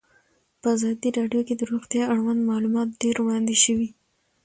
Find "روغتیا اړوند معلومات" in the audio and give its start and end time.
1.71-2.87